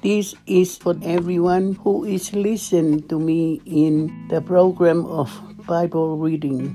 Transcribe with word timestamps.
This 0.00 0.32
is 0.46 0.78
for 0.78 0.94
everyone 1.02 1.74
who 1.82 2.04
is 2.04 2.32
listening 2.32 3.08
to 3.08 3.18
me 3.18 3.60
in 3.66 4.28
the 4.30 4.40
program 4.40 5.04
of 5.06 5.26
Bible 5.66 6.16
reading. 6.16 6.70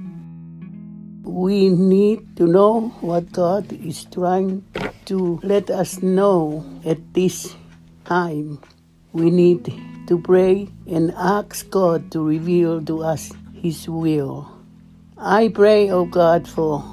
We 1.23 1.69
need 1.69 2.35
to 2.35 2.43
know 2.43 2.91
what 2.99 3.31
God 3.31 3.71
is 3.71 4.03
trying 4.11 4.67
to 5.05 5.39
let 5.41 5.71
us 5.71 6.03
know 6.03 6.67
at 6.83 6.99
this 7.13 7.55
time. 8.03 8.59
We 9.13 9.31
need 9.31 9.71
to 10.07 10.19
pray 10.19 10.67
and 10.85 11.15
ask 11.15 11.69
God 11.69 12.11
to 12.11 12.19
reveal 12.19 12.83
to 12.91 13.07
us 13.07 13.31
His 13.55 13.87
will. 13.87 14.51
I 15.17 15.47
pray, 15.47 15.89
O 15.91 16.03
oh 16.03 16.05
God, 16.11 16.45
for 16.45 16.83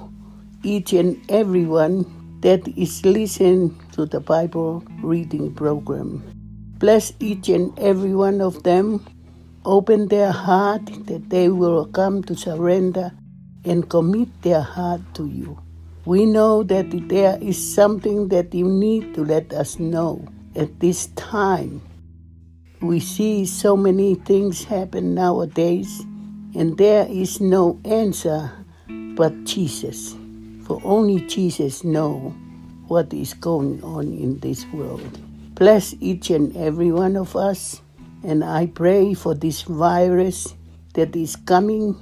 each 0.62 0.92
and 0.92 1.18
everyone 1.28 2.06
that 2.40 2.66
is 2.76 3.04
listening 3.04 3.78
to 3.92 4.06
the 4.06 4.20
Bible 4.20 4.82
reading 5.02 5.54
program. 5.54 6.22
Bless 6.78 7.12
each 7.20 7.48
and 7.48 7.78
every 7.78 8.14
one 8.14 8.40
of 8.40 8.62
them. 8.62 9.04
Open 9.64 10.08
their 10.08 10.32
heart 10.32 10.86
that 11.06 11.28
they 11.28 11.50
will 11.50 11.84
come 11.86 12.22
to 12.24 12.34
surrender 12.34 13.12
and 13.64 13.88
commit 13.90 14.28
their 14.40 14.62
heart 14.62 15.02
to 15.14 15.26
you. 15.26 15.60
We 16.06 16.24
know 16.24 16.62
that 16.62 16.90
there 17.08 17.38
is 17.42 17.60
something 17.60 18.28
that 18.28 18.54
you 18.54 18.66
need 18.66 19.14
to 19.14 19.24
let 19.24 19.52
us 19.52 19.78
know 19.78 20.26
at 20.56 20.80
this 20.80 21.08
time. 21.08 21.82
We 22.80 23.00
see 23.00 23.44
so 23.44 23.76
many 23.76 24.14
things 24.14 24.64
happen 24.64 25.14
nowadays, 25.14 26.00
and 26.54 26.78
there 26.78 27.06
is 27.06 27.38
no 27.42 27.78
answer 27.84 28.50
but 29.14 29.44
Jesus. 29.44 30.16
For 30.70 30.80
only 30.84 31.22
Jesus 31.22 31.82
knows 31.82 32.32
what 32.86 33.12
is 33.12 33.34
going 33.34 33.82
on 33.82 34.06
in 34.14 34.38
this 34.38 34.64
world. 34.66 35.18
Bless 35.56 35.96
each 35.98 36.30
and 36.30 36.56
every 36.56 36.92
one 36.92 37.16
of 37.16 37.34
us, 37.34 37.82
and 38.22 38.44
I 38.44 38.66
pray 38.66 39.14
for 39.14 39.34
this 39.34 39.62
virus 39.62 40.54
that 40.94 41.16
is 41.16 41.34
coming 41.34 41.96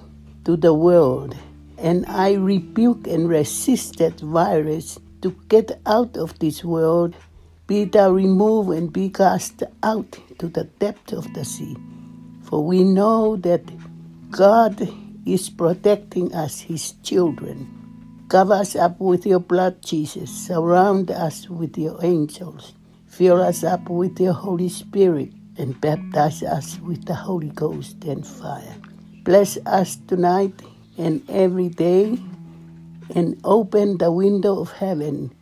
to 0.45 0.55
the 0.55 0.75
world. 0.75 1.35
And 1.79 2.05
I 2.09 2.35
rebuke 2.35 3.07
and 3.07 3.27
resist 3.27 3.97
that 4.01 4.21
virus 4.21 4.99
to 5.23 5.35
get 5.49 5.81
out 5.87 6.19
of 6.19 6.39
this 6.39 6.63
world 6.63 7.17
be 7.67 7.85
thou 7.85 8.11
removed 8.11 8.77
and 8.77 8.93
be 8.93 9.09
cast 9.09 9.63
out 9.83 10.19
to 10.41 10.47
the 10.47 10.65
depth 10.65 11.15
of 11.15 11.33
the 11.33 11.47
sea. 11.47 11.75
For 12.43 12.63
we 12.63 12.85
know 12.85 13.37
that 13.37 13.65
God 14.31 14.87
is 15.25 15.49
protecting 15.49 16.35
us, 16.35 16.61
his 16.61 16.93
children. 17.03 17.78
Cover 18.29 18.53
us 18.53 18.77
up 18.77 19.01
with 19.01 19.25
your 19.25 19.41
blood, 19.41 19.81
Jesus. 19.83 20.31
Surround 20.31 21.11
us 21.11 21.49
with 21.49 21.79
your 21.79 21.99
angels. 22.05 22.75
Fill 23.07 23.41
us 23.41 23.65
up 23.65 23.89
with 23.89 24.21
your 24.21 24.35
Holy 24.35 24.69
Spirit 24.69 25.33
and 25.57 25.81
baptize 25.81 26.43
us 26.43 26.79
with 26.81 27.07
the 27.07 27.15
Holy 27.15 27.49
Ghost 27.49 28.05
and 28.05 28.27
fire. 28.27 28.77
Bless 29.25 29.57
us 29.65 29.97
tonight 30.07 30.53
and 30.99 31.23
every 31.31 31.71
day 31.71 32.19
and 33.15 33.41
open 33.45 33.97
the 33.97 34.13
window 34.13 34.61
of 34.61 34.73
heaven 34.73 35.33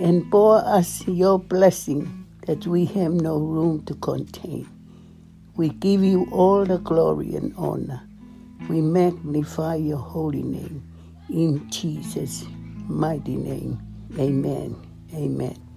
and 0.00 0.30
pour 0.30 0.58
us 0.58 1.04
your 1.08 1.36
blessing 1.36 2.26
that 2.46 2.64
we 2.64 2.84
have 2.84 3.12
no 3.12 3.38
room 3.38 3.84
to 3.86 3.94
contain. 3.94 4.68
We 5.56 5.70
give 5.70 6.04
you 6.04 6.28
all 6.30 6.64
the 6.64 6.78
glory 6.78 7.34
and 7.34 7.52
honor. 7.56 8.02
We 8.68 8.80
magnify 8.82 9.74
your 9.74 9.98
holy 9.98 10.44
name. 10.44 10.89
In 11.32 11.70
Jesus' 11.70 12.44
mighty 12.88 13.36
name. 13.36 13.80
Amen. 14.18 14.76
Amen. 15.14 15.69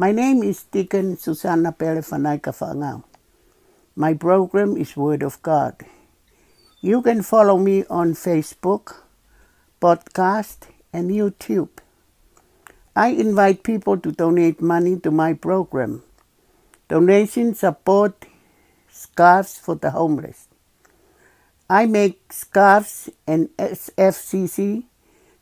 My 0.00 0.12
name 0.12 0.42
is 0.42 0.62
Deacon 0.62 1.18
Susanna 1.18 1.72
Pelefanaika 1.72 2.52
Fangao. 2.58 3.04
My 3.94 4.14
program 4.14 4.78
is 4.78 4.96
Word 4.96 5.22
of 5.22 5.42
God. 5.42 5.74
You 6.80 7.02
can 7.02 7.20
follow 7.22 7.58
me 7.58 7.84
on 7.90 8.14
Facebook, 8.14 8.94
podcast, 9.78 10.68
and 10.90 11.10
YouTube. 11.10 11.68
I 12.96 13.08
invite 13.08 13.62
people 13.62 13.98
to 13.98 14.10
donate 14.10 14.62
money 14.62 14.98
to 15.00 15.10
my 15.10 15.34
program. 15.34 16.02
Donations 16.88 17.58
support 17.58 18.24
scarves 18.88 19.58
for 19.58 19.74
the 19.74 19.90
homeless. 19.90 20.48
I 21.68 21.84
make 21.84 22.32
scarves 22.32 23.10
and 23.26 23.50
SFCC, 23.58 24.84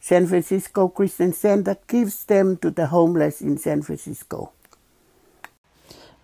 San 0.01 0.27
Francisco 0.27 0.89
Christian 0.89 1.33
Center, 1.33 1.77
gives 1.87 2.25
them 2.25 2.57
to 2.59 2.71
the 2.71 2.87
homeless 2.87 3.41
in 3.41 3.59
San 3.59 3.83
Francisco. 3.83 4.53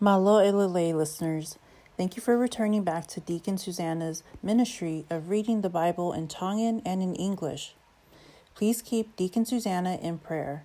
Malo 0.00 0.38
Elele 0.38 0.94
listeners, 0.94 1.58
Thank 1.96 2.16
you 2.16 2.22
for 2.22 2.36
returning 2.36 2.82
back 2.82 3.06
to 3.08 3.20
Deacon 3.20 3.56
Susanna's 3.56 4.24
ministry 4.42 5.06
of 5.08 5.30
reading 5.30 5.60
the 5.60 5.70
Bible 5.70 6.12
in 6.12 6.26
Tongan 6.26 6.82
and 6.84 7.00
in 7.00 7.14
English. 7.14 7.76
Please 8.56 8.82
keep 8.82 9.14
Deacon 9.14 9.44
Susanna 9.44 9.98
in 10.02 10.18
prayer. 10.18 10.64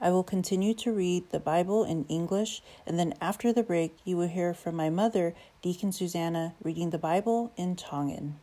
I 0.00 0.10
will 0.10 0.22
continue 0.22 0.74
to 0.74 0.92
read 0.92 1.30
the 1.30 1.40
Bible 1.40 1.82
in 1.82 2.04
English, 2.04 2.62
and 2.86 2.96
then 2.96 3.14
after 3.20 3.52
the 3.52 3.64
break, 3.64 3.96
you 4.04 4.16
will 4.16 4.28
hear 4.28 4.54
from 4.54 4.76
my 4.76 4.88
mother, 4.88 5.34
Deacon 5.62 5.90
Susanna, 5.90 6.54
reading 6.62 6.90
the 6.90 6.98
Bible 6.98 7.52
in 7.56 7.74
Tongan. 7.74 8.36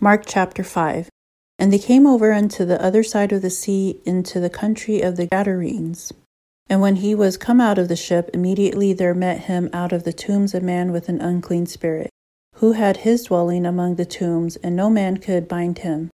Mark 0.00 0.22
chapter 0.26 0.62
5 0.62 1.10
And 1.58 1.72
they 1.72 1.78
came 1.80 2.06
over 2.06 2.32
unto 2.32 2.64
the 2.64 2.80
other 2.80 3.02
side 3.02 3.32
of 3.32 3.42
the 3.42 3.50
sea 3.50 4.00
into 4.04 4.38
the 4.38 4.48
country 4.48 5.00
of 5.00 5.16
the 5.16 5.26
Gadarenes. 5.26 6.12
And 6.70 6.80
when 6.80 6.96
he 6.96 7.16
was 7.16 7.36
come 7.36 7.60
out 7.60 7.78
of 7.78 7.88
the 7.88 7.96
ship, 7.96 8.30
immediately 8.32 8.92
there 8.92 9.12
met 9.12 9.46
him 9.46 9.68
out 9.72 9.92
of 9.92 10.04
the 10.04 10.12
tombs 10.12 10.54
a 10.54 10.60
man 10.60 10.92
with 10.92 11.08
an 11.08 11.20
unclean 11.20 11.66
spirit, 11.66 12.10
who 12.56 12.72
had 12.72 12.98
his 12.98 13.24
dwelling 13.24 13.66
among 13.66 13.96
the 13.96 14.04
tombs, 14.04 14.54
and 14.58 14.76
no 14.76 14.88
man 14.88 15.16
could 15.16 15.48
bind 15.48 15.78
him, 15.78 16.10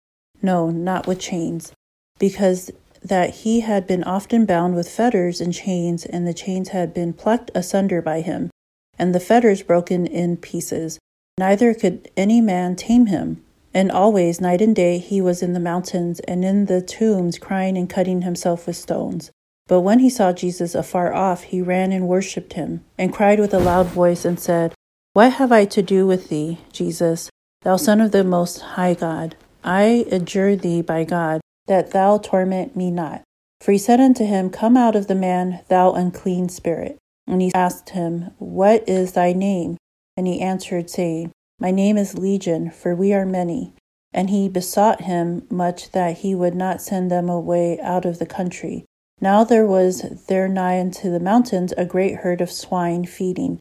no, 0.43 0.69
not 0.69 1.07
with 1.07 1.19
chains, 1.19 1.71
because 2.19 2.69
that 3.01 3.31
he 3.37 3.61
had 3.61 3.87
been 3.87 4.03
often 4.03 4.45
bound 4.45 4.75
with 4.75 4.87
fetters 4.87 5.41
and 5.41 5.55
chains, 5.55 6.05
and 6.05 6.27
the 6.27 6.35
chains 6.35 6.69
had 6.69 6.93
been 6.93 7.13
plucked 7.13 7.49
asunder 7.55 7.99
by 7.99 8.21
him, 8.21 8.51
and 8.99 9.15
the 9.15 9.19
fetters 9.19 9.63
broken 9.63 10.05
in 10.05 10.37
pieces. 10.37 10.99
Neither 11.39 11.73
could 11.73 12.11
any 12.15 12.41
man 12.41 12.75
tame 12.75 13.07
him. 13.07 13.43
And 13.73 13.91
always, 13.91 14.41
night 14.41 14.61
and 14.61 14.75
day, 14.75 14.97
he 14.97 15.21
was 15.21 15.41
in 15.41 15.53
the 15.53 15.59
mountains 15.59 16.19
and 16.21 16.43
in 16.43 16.65
the 16.65 16.81
tombs, 16.81 17.37
crying 17.37 17.77
and 17.77 17.89
cutting 17.89 18.23
himself 18.23 18.67
with 18.67 18.75
stones. 18.75 19.31
But 19.67 19.81
when 19.81 19.99
he 19.99 20.09
saw 20.09 20.33
Jesus 20.33 20.75
afar 20.75 21.13
off, 21.13 21.43
he 21.43 21.61
ran 21.61 21.93
and 21.93 22.07
worshipped 22.07 22.53
him, 22.53 22.83
and 22.97 23.13
cried 23.13 23.39
with 23.39 23.53
a 23.53 23.59
loud 23.59 23.87
voice, 23.87 24.25
and 24.25 24.39
said, 24.39 24.73
What 25.13 25.33
have 25.33 25.51
I 25.51 25.65
to 25.65 25.81
do 25.81 26.05
with 26.05 26.27
thee, 26.27 26.59
Jesus, 26.73 27.29
thou 27.61 27.77
Son 27.77 28.01
of 28.01 28.11
the 28.11 28.25
Most 28.25 28.59
High 28.59 28.93
God? 28.93 29.35
I 29.63 30.05
adjure 30.11 30.57
thee 30.57 30.81
by 30.81 31.05
God, 31.05 31.39
that 31.67 31.91
thou 31.91 32.17
torment 32.17 32.75
me 32.75 32.91
not. 32.91 33.21
For 33.61 33.71
he 33.71 33.77
said 33.77 34.01
unto 34.01 34.25
him, 34.25 34.49
Come 34.49 34.75
out 34.75 34.95
of 34.95 35.07
the 35.07 35.15
man, 35.15 35.61
thou 35.69 35.93
unclean 35.93 36.49
spirit. 36.49 36.97
And 37.27 37.41
he 37.41 37.53
asked 37.53 37.91
him, 37.91 38.31
What 38.39 38.83
is 38.89 39.13
thy 39.13 39.31
name? 39.31 39.77
And 40.17 40.27
he 40.27 40.41
answered, 40.41 40.89
saying, 40.89 41.31
My 41.61 41.69
name 41.69 41.95
is 41.95 42.17
Legion, 42.17 42.71
for 42.71 42.95
we 42.95 43.13
are 43.13 43.23
many. 43.23 43.75
And 44.11 44.31
he 44.31 44.49
besought 44.49 45.01
him 45.01 45.45
much 45.47 45.91
that 45.91 46.17
he 46.17 46.33
would 46.33 46.55
not 46.55 46.81
send 46.81 47.11
them 47.11 47.29
away 47.29 47.79
out 47.81 48.03
of 48.03 48.17
the 48.17 48.25
country. 48.25 48.83
Now 49.19 49.43
there 49.43 49.67
was 49.67 50.25
there 50.27 50.47
nigh 50.47 50.79
unto 50.79 51.11
the 51.11 51.19
mountains 51.19 51.71
a 51.77 51.85
great 51.85 52.15
herd 52.15 52.41
of 52.41 52.51
swine 52.51 53.05
feeding. 53.05 53.59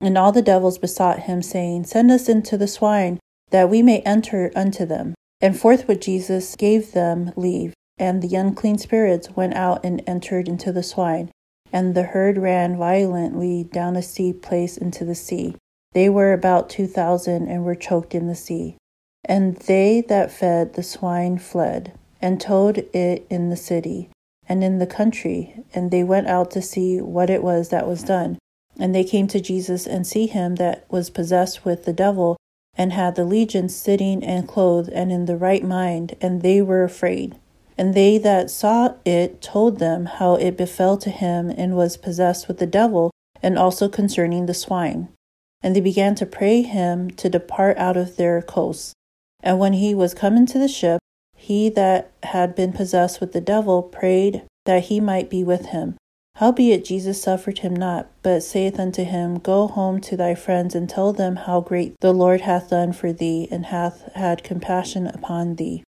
And 0.00 0.18
all 0.18 0.32
the 0.32 0.42
devils 0.42 0.76
besought 0.76 1.20
him, 1.20 1.40
saying, 1.40 1.84
Send 1.84 2.10
us 2.10 2.28
into 2.28 2.58
the 2.58 2.66
swine, 2.66 3.20
that 3.52 3.70
we 3.70 3.80
may 3.80 4.00
enter 4.00 4.50
unto 4.56 4.84
them. 4.84 5.14
And 5.40 5.56
forthwith 5.56 6.00
Jesus 6.00 6.56
gave 6.56 6.90
them 6.90 7.32
leave. 7.36 7.74
And 7.96 8.22
the 8.22 8.34
unclean 8.34 8.78
spirits 8.78 9.36
went 9.36 9.54
out 9.54 9.84
and 9.84 10.02
entered 10.04 10.48
into 10.48 10.72
the 10.72 10.82
swine. 10.82 11.30
And 11.72 11.94
the 11.94 12.02
herd 12.02 12.38
ran 12.38 12.76
violently 12.76 13.62
down 13.62 13.94
a 13.94 14.02
steep 14.02 14.42
place 14.42 14.76
into 14.76 15.04
the 15.04 15.14
sea. 15.14 15.54
They 15.96 16.10
were 16.10 16.34
about 16.34 16.68
two 16.68 16.86
thousand, 16.86 17.48
and 17.48 17.64
were 17.64 17.74
choked 17.74 18.14
in 18.14 18.26
the 18.26 18.34
sea. 18.34 18.76
And 19.24 19.56
they 19.56 20.02
that 20.02 20.30
fed 20.30 20.74
the 20.74 20.82
swine 20.82 21.38
fled, 21.38 21.92
and 22.20 22.38
told 22.38 22.76
it 22.76 23.26
in 23.30 23.48
the 23.48 23.56
city 23.56 24.10
and 24.46 24.62
in 24.62 24.76
the 24.78 24.86
country. 24.86 25.64
And 25.74 25.90
they 25.90 26.04
went 26.04 26.26
out 26.26 26.50
to 26.50 26.60
see 26.60 27.00
what 27.00 27.30
it 27.30 27.42
was 27.42 27.70
that 27.70 27.88
was 27.88 28.02
done. 28.02 28.36
And 28.78 28.94
they 28.94 29.04
came 29.04 29.26
to 29.28 29.40
Jesus 29.40 29.86
and 29.86 30.06
see 30.06 30.26
him 30.26 30.56
that 30.56 30.84
was 30.90 31.08
possessed 31.08 31.64
with 31.64 31.86
the 31.86 31.94
devil, 31.94 32.36
and 32.76 32.92
had 32.92 33.14
the 33.14 33.24
legion 33.24 33.70
sitting 33.70 34.22
and 34.22 34.46
clothed 34.46 34.90
and 34.90 35.10
in 35.10 35.24
the 35.24 35.38
right 35.48 35.64
mind, 35.64 36.14
and 36.20 36.42
they 36.42 36.60
were 36.60 36.84
afraid. 36.84 37.36
And 37.78 37.94
they 37.94 38.18
that 38.18 38.50
saw 38.50 38.96
it 39.06 39.40
told 39.40 39.78
them 39.78 40.04
how 40.04 40.34
it 40.34 40.58
befell 40.58 40.98
to 40.98 41.10
him 41.10 41.48
and 41.48 41.74
was 41.74 41.96
possessed 41.96 42.48
with 42.48 42.58
the 42.58 42.66
devil, 42.80 43.10
and 43.42 43.58
also 43.58 43.88
concerning 43.88 44.44
the 44.44 44.60
swine. 44.66 45.08
And 45.62 45.74
they 45.74 45.80
began 45.80 46.14
to 46.16 46.26
pray 46.26 46.62
him 46.62 47.10
to 47.12 47.28
depart 47.28 47.76
out 47.78 47.96
of 47.96 48.16
their 48.16 48.42
coasts. 48.42 48.92
And 49.42 49.58
when 49.58 49.74
he 49.74 49.94
was 49.94 50.14
come 50.14 50.36
into 50.36 50.58
the 50.58 50.68
ship, 50.68 51.00
he 51.36 51.68
that 51.70 52.12
had 52.22 52.54
been 52.54 52.72
possessed 52.72 53.20
with 53.20 53.32
the 53.32 53.40
devil 53.40 53.82
prayed 53.82 54.42
that 54.64 54.84
he 54.84 55.00
might 55.00 55.30
be 55.30 55.44
with 55.44 55.66
him. 55.66 55.96
Howbeit 56.36 56.84
Jesus 56.84 57.22
suffered 57.22 57.60
him 57.60 57.74
not, 57.74 58.08
but 58.22 58.42
saith 58.42 58.78
unto 58.78 59.04
him, 59.04 59.38
Go 59.38 59.68
home 59.68 60.00
to 60.02 60.18
thy 60.18 60.34
friends, 60.34 60.74
and 60.74 60.86
tell 60.88 61.14
them 61.14 61.36
how 61.36 61.60
great 61.60 61.94
the 62.00 62.12
Lord 62.12 62.42
hath 62.42 62.68
done 62.68 62.92
for 62.92 63.10
thee, 63.10 63.48
and 63.50 63.66
hath 63.66 64.12
had 64.12 64.44
compassion 64.44 65.06
upon 65.06 65.54
thee. 65.54 65.82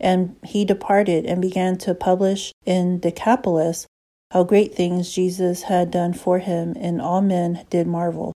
And 0.00 0.34
he 0.42 0.64
departed 0.64 1.24
and 1.24 1.40
began 1.40 1.78
to 1.78 1.94
publish 1.94 2.52
in 2.66 2.98
Decapolis 2.98 3.86
how 4.32 4.42
great 4.42 4.74
things 4.74 5.12
Jesus 5.12 5.62
had 5.64 5.92
done 5.92 6.14
for 6.14 6.40
him, 6.40 6.74
and 6.80 7.00
all 7.00 7.20
men 7.20 7.64
did 7.70 7.86
marvel. 7.86 8.32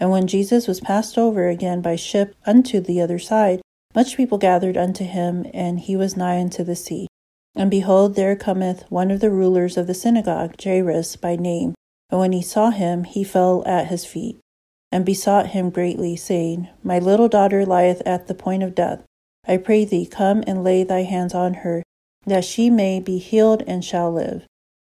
And 0.00 0.10
when 0.10 0.26
Jesus 0.26 0.66
was 0.66 0.80
passed 0.80 1.18
over 1.18 1.46
again 1.46 1.82
by 1.82 1.94
ship 1.94 2.34
unto 2.46 2.80
the 2.80 3.00
other 3.02 3.18
side, 3.18 3.60
much 3.94 4.16
people 4.16 4.38
gathered 4.38 4.78
unto 4.78 5.04
him, 5.04 5.44
and 5.52 5.78
he 5.78 5.94
was 5.94 6.16
nigh 6.16 6.40
unto 6.40 6.64
the 6.64 6.74
sea. 6.74 7.06
And 7.54 7.70
behold, 7.70 8.14
there 8.14 8.34
cometh 8.34 8.84
one 8.88 9.10
of 9.10 9.20
the 9.20 9.30
rulers 9.30 9.76
of 9.76 9.86
the 9.86 9.94
synagogue, 9.94 10.54
Jairus 10.62 11.16
by 11.16 11.36
name. 11.36 11.74
And 12.08 12.18
when 12.18 12.32
he 12.32 12.42
saw 12.42 12.70
him, 12.70 13.04
he 13.04 13.22
fell 13.24 13.62
at 13.66 13.88
his 13.88 14.06
feet, 14.06 14.38
and 14.90 15.04
besought 15.04 15.48
him 15.48 15.70
greatly, 15.70 16.16
saying, 16.16 16.68
My 16.82 16.98
little 16.98 17.28
daughter 17.28 17.66
lieth 17.66 18.00
at 18.06 18.26
the 18.26 18.34
point 18.34 18.62
of 18.62 18.74
death. 18.74 19.04
I 19.46 19.58
pray 19.58 19.84
thee, 19.84 20.06
come 20.06 20.42
and 20.46 20.64
lay 20.64 20.82
thy 20.82 21.02
hands 21.02 21.34
on 21.34 21.54
her, 21.54 21.82
that 22.26 22.44
she 22.44 22.70
may 22.70 23.00
be 23.00 23.18
healed 23.18 23.62
and 23.66 23.84
shall 23.84 24.12
live. 24.12 24.46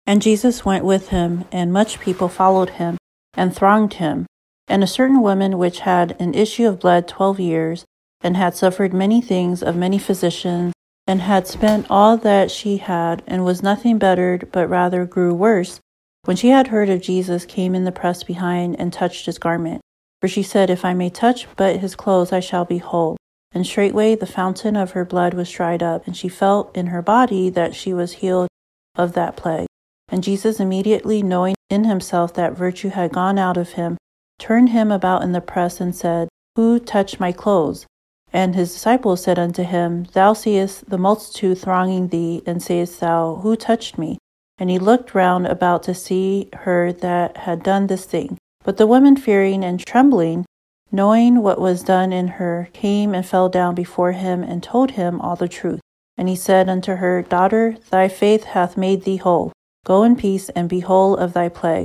And 0.06 0.22
Jesus 0.22 0.64
went 0.64 0.84
with 0.84 1.08
him, 1.08 1.44
and 1.50 1.72
much 1.72 2.00
people 2.00 2.28
followed 2.28 2.70
him, 2.70 2.96
and 3.34 3.54
thronged 3.54 3.94
him. 3.94 4.26
And 4.68 4.82
a 4.82 4.88
certain 4.88 5.20
woman 5.20 5.58
which 5.58 5.80
had 5.80 6.16
an 6.20 6.34
issue 6.34 6.66
of 6.66 6.80
blood 6.80 7.06
twelve 7.06 7.38
years, 7.38 7.84
and 8.20 8.36
had 8.36 8.54
suffered 8.54 8.94
many 8.94 9.20
things 9.20 9.62
of 9.62 9.76
many 9.76 9.98
physicians, 9.98 10.72
and 11.06 11.20
had 11.20 11.46
spent 11.46 11.86
all 11.90 12.16
that 12.16 12.50
she 12.50 12.78
had, 12.78 13.22
and 13.26 13.44
was 13.44 13.62
nothing 13.62 13.98
bettered, 13.98 14.50
but 14.50 14.68
rather 14.68 15.04
grew 15.04 15.34
worse, 15.34 15.80
when 16.24 16.36
she 16.36 16.48
had 16.48 16.68
heard 16.68 16.88
of 16.88 17.02
Jesus, 17.02 17.44
came 17.44 17.74
in 17.74 17.84
the 17.84 17.92
press 17.92 18.22
behind, 18.22 18.76
and 18.80 18.92
touched 18.92 19.26
his 19.26 19.38
garment. 19.38 19.82
For 20.20 20.28
she 20.28 20.42
said, 20.42 20.70
If 20.70 20.84
I 20.84 20.94
may 20.94 21.10
touch 21.10 21.46
but 21.56 21.80
his 21.80 21.94
clothes, 21.94 22.32
I 22.32 22.40
shall 22.40 22.64
be 22.64 22.78
whole. 22.78 23.18
And 23.52 23.66
straightway 23.66 24.14
the 24.14 24.26
fountain 24.26 24.74
of 24.74 24.92
her 24.92 25.04
blood 25.04 25.34
was 25.34 25.50
dried 25.50 25.82
up, 25.82 26.06
and 26.06 26.16
she 26.16 26.28
felt 26.28 26.74
in 26.74 26.86
her 26.86 27.02
body 27.02 27.50
that 27.50 27.74
she 27.74 27.92
was 27.92 28.14
healed 28.14 28.48
of 28.96 29.12
that 29.12 29.36
plague. 29.36 29.66
And 30.08 30.24
Jesus, 30.24 30.60
immediately 30.60 31.22
knowing 31.22 31.54
in 31.68 31.84
himself 31.84 32.32
that 32.34 32.56
virtue 32.56 32.88
had 32.88 33.12
gone 33.12 33.38
out 33.38 33.58
of 33.58 33.72
him, 33.72 33.98
turned 34.38 34.70
him 34.70 34.90
about 34.90 35.22
in 35.22 35.32
the 35.32 35.40
press 35.40 35.80
and 35.80 35.94
said, 35.94 36.28
Who 36.56 36.78
touched 36.78 37.20
my 37.20 37.32
clothes? 37.32 37.86
And 38.32 38.54
his 38.54 38.72
disciples 38.72 39.22
said 39.22 39.38
unto 39.38 39.62
him, 39.62 40.04
Thou 40.12 40.32
seest 40.32 40.90
the 40.90 40.98
multitude 40.98 41.58
thronging 41.58 42.08
thee, 42.08 42.42
and 42.44 42.62
sayest 42.62 43.00
thou, 43.00 43.36
Who 43.36 43.54
touched 43.54 43.96
me? 43.96 44.18
And 44.58 44.70
he 44.70 44.78
looked 44.78 45.14
round 45.14 45.46
about 45.46 45.82
to 45.84 45.94
see 45.94 46.48
her 46.52 46.92
that 46.92 47.36
had 47.38 47.62
done 47.62 47.86
this 47.86 48.04
thing. 48.04 48.36
But 48.64 48.76
the 48.76 48.86
woman, 48.86 49.16
fearing 49.16 49.64
and 49.64 49.78
trembling, 49.78 50.46
knowing 50.90 51.42
what 51.42 51.60
was 51.60 51.82
done 51.82 52.12
in 52.12 52.28
her, 52.28 52.68
came 52.72 53.14
and 53.14 53.24
fell 53.24 53.48
down 53.48 53.74
before 53.74 54.12
him 54.12 54.42
and 54.42 54.62
told 54.62 54.92
him 54.92 55.20
all 55.20 55.36
the 55.36 55.48
truth. 55.48 55.80
And 56.16 56.28
he 56.28 56.36
said 56.36 56.68
unto 56.68 56.96
her, 56.96 57.22
Daughter, 57.22 57.76
thy 57.90 58.08
faith 58.08 58.44
hath 58.44 58.76
made 58.76 59.04
thee 59.04 59.16
whole. 59.16 59.52
Go 59.84 60.02
in 60.02 60.16
peace 60.16 60.48
and 60.50 60.68
be 60.68 60.80
whole 60.80 61.16
of 61.16 61.34
thy 61.34 61.48
plague. 61.48 61.84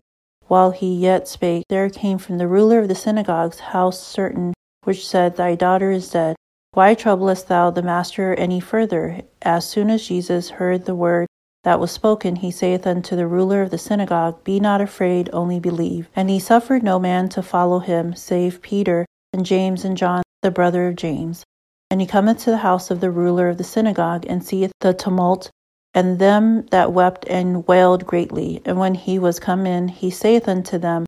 While 0.49 0.71
he 0.71 0.95
yet 0.95 1.27
spake, 1.27 1.65
there 1.69 1.91
came 1.91 2.17
from 2.17 2.39
the 2.39 2.47
ruler 2.47 2.79
of 2.79 2.87
the 2.87 2.95
synagogue's 2.95 3.59
house 3.59 4.01
certain 4.01 4.55
which 4.83 5.07
said, 5.07 5.35
Thy 5.35 5.53
daughter 5.53 5.91
is 5.91 6.09
dead. 6.09 6.35
Why 6.71 6.95
troublest 6.95 7.47
thou 7.47 7.69
the 7.69 7.83
master 7.83 8.33
any 8.33 8.59
further? 8.59 9.21
As 9.43 9.69
soon 9.69 9.91
as 9.91 10.07
Jesus 10.07 10.49
heard 10.49 10.85
the 10.85 10.95
word 10.95 11.27
that 11.63 11.79
was 11.79 11.91
spoken, 11.91 12.37
he 12.37 12.49
saith 12.49 12.87
unto 12.87 13.15
the 13.15 13.27
ruler 13.27 13.61
of 13.61 13.69
the 13.69 13.77
synagogue, 13.77 14.43
Be 14.43 14.59
not 14.59 14.81
afraid, 14.81 15.29
only 15.31 15.59
believe. 15.59 16.09
And 16.15 16.31
he 16.31 16.39
suffered 16.39 16.81
no 16.81 16.97
man 16.97 17.29
to 17.29 17.43
follow 17.43 17.77
him, 17.77 18.15
save 18.15 18.63
Peter 18.63 19.05
and 19.31 19.45
James 19.45 19.85
and 19.85 19.95
John, 19.95 20.23
the 20.41 20.49
brother 20.49 20.87
of 20.87 20.95
James. 20.95 21.43
And 21.91 22.01
he 22.01 22.07
cometh 22.07 22.39
to 22.39 22.49
the 22.49 22.65
house 22.65 22.89
of 22.89 23.01
the 23.01 23.11
ruler 23.11 23.49
of 23.49 23.59
the 23.59 23.63
synagogue, 23.63 24.25
and 24.27 24.43
seeth 24.43 24.71
the 24.81 24.95
tumult, 24.95 25.51
and 25.93 26.19
them 26.19 26.65
that 26.67 26.93
wept 26.93 27.25
and 27.27 27.67
wailed 27.67 28.05
greatly. 28.05 28.61
And 28.65 28.77
when 28.77 28.95
he 28.95 29.17
was 29.19 29.39
come 29.39 29.65
in, 29.65 29.87
he 29.87 30.09
saith 30.09 30.47
unto 30.47 30.77
them, 30.77 31.05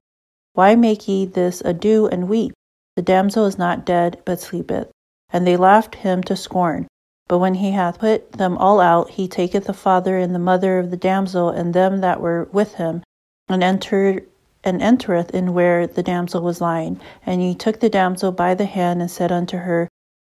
Why 0.54 0.76
make 0.76 1.08
ye 1.08 1.26
this 1.26 1.62
ado 1.62 2.08
and 2.08 2.28
weep? 2.28 2.54
The 2.96 3.02
damsel 3.02 3.46
is 3.46 3.58
not 3.58 3.86
dead, 3.86 4.22
but 4.26 4.40
sleepeth. 4.40 4.90
And 5.30 5.48
they 5.48 5.56
laughed 5.56 5.96
him 5.96 6.24
to 6.24 6.36
scorn. 6.36 6.88
But 7.28 7.40
when 7.40 7.56
he 7.56 7.72
hath 7.72 8.00
put 8.00 8.34
them 8.34 8.58
all 8.58 8.82
out, 8.82 9.12
he 9.12 9.28
taketh 9.28 9.66
the 9.66 9.74
father 9.74 10.18
and 10.18 10.36
the 10.36 10.40
mother 10.40 10.80
of 10.80 10.92
the 10.92 10.98
damsel 10.98 11.50
and 11.50 11.74
them 11.74 12.02
that 12.02 12.20
were 12.20 12.50
with 12.52 12.74
him, 12.76 13.04
and 13.48 13.64
entered 13.64 14.26
and 14.64 14.82
entereth 14.82 15.32
in 15.32 15.54
where 15.54 15.88
the 15.88 16.04
damsel 16.04 16.42
was 16.42 16.60
lying. 16.60 17.00
And 17.26 17.42
he 17.42 17.56
took 17.56 17.80
the 17.80 17.90
damsel 17.90 18.32
by 18.32 18.54
the 18.54 18.66
hand 18.66 19.02
and 19.02 19.10
said 19.10 19.32
unto 19.32 19.58
her, 19.58 19.88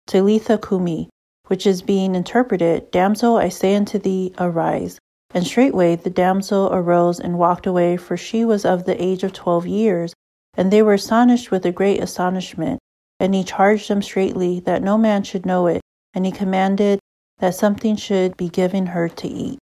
Talitha 0.06 0.58
cumi, 0.58 1.08
which 1.50 1.66
is 1.66 1.82
being 1.82 2.14
interpreted, 2.14 2.88
Damsel, 2.92 3.36
I 3.36 3.48
say 3.48 3.74
unto 3.74 3.98
thee, 3.98 4.32
arise. 4.38 5.00
And 5.34 5.44
straightway 5.44 5.96
the 5.96 6.08
damsel 6.08 6.68
arose 6.72 7.18
and 7.18 7.40
walked 7.40 7.66
away, 7.66 7.96
for 7.96 8.16
she 8.16 8.44
was 8.44 8.64
of 8.64 8.84
the 8.84 9.02
age 9.02 9.24
of 9.24 9.32
twelve 9.32 9.66
years. 9.66 10.14
And 10.54 10.72
they 10.72 10.80
were 10.80 10.94
astonished 10.94 11.50
with 11.50 11.66
a 11.66 11.72
great 11.72 12.00
astonishment. 12.00 12.78
And 13.18 13.34
he 13.34 13.42
charged 13.42 13.88
them 13.88 14.00
straitly 14.00 14.60
that 14.60 14.80
no 14.80 14.96
man 14.96 15.24
should 15.24 15.44
know 15.44 15.66
it, 15.66 15.80
and 16.14 16.24
he 16.24 16.30
commanded 16.30 17.00
that 17.38 17.56
something 17.56 17.96
should 17.96 18.36
be 18.36 18.48
given 18.48 18.86
her 18.86 19.08
to 19.08 19.26
eat. 19.26 19.58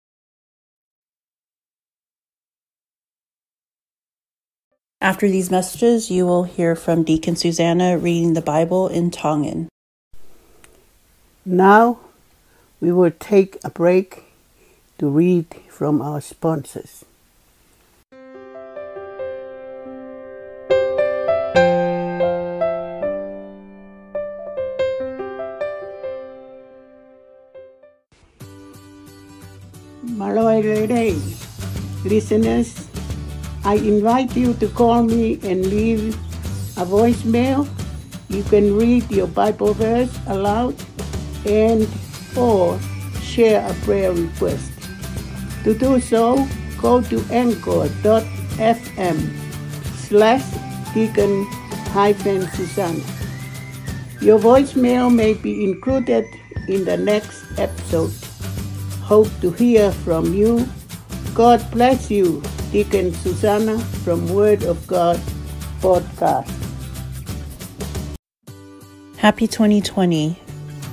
After 5.00 5.28
these 5.28 5.50
messages, 5.50 6.12
you 6.12 6.26
will 6.26 6.44
hear 6.44 6.76
from 6.76 7.02
Deacon 7.02 7.34
Susanna 7.34 7.98
reading 7.98 8.34
the 8.34 8.40
Bible 8.40 8.86
in 8.86 9.10
Tongan. 9.10 9.68
Now 11.44 11.98
we 12.80 12.92
will 12.92 13.10
take 13.10 13.58
a 13.64 13.70
break 13.70 14.24
to 14.98 15.08
read 15.08 15.46
from 15.68 16.00
our 16.00 16.20
sponsors. 16.20 17.04
Day. 30.62 31.18
Listeners, 32.04 32.86
I 33.64 33.74
invite 33.74 34.36
you 34.36 34.54
to 34.54 34.68
call 34.68 35.02
me 35.02 35.40
and 35.42 35.66
leave 35.66 36.14
a 36.78 36.84
voicemail. 36.86 37.66
You 38.28 38.42
can 38.44 38.76
read 38.76 39.10
your 39.10 39.26
Bible 39.26 39.74
verse 39.74 40.12
aloud 40.28 40.76
and 41.46 41.88
or 42.36 42.78
share 43.20 43.66
a 43.68 43.74
prayer 43.84 44.12
request. 44.12 44.70
To 45.64 45.74
do 45.74 46.00
so, 46.00 46.46
go 46.80 47.02
to 47.02 47.24
anchor.fm 47.30 49.18
slash 49.96 50.44
deacon 50.94 51.44
hyphen 51.92 52.42
Susanna. 52.48 53.02
Your 54.20 54.38
voicemail 54.38 55.12
may 55.14 55.34
be 55.34 55.64
included 55.64 56.26
in 56.68 56.84
the 56.84 56.96
next 56.96 57.44
episode 57.58 58.12
hope 59.02 59.28
to 59.40 59.50
hear 59.50 59.90
from 59.90 60.32
you 60.32 60.66
God 61.34 61.64
bless 61.70 62.10
you, 62.10 62.42
Deacon 62.72 63.14
Susanna 63.14 63.78
from 64.04 64.28
Word 64.28 64.64
of 64.64 64.86
God 64.86 65.16
podcast. 65.80 66.52
Happy 69.16 69.46
2020. 69.48 70.41